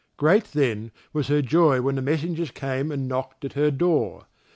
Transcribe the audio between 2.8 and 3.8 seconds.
and knocked at her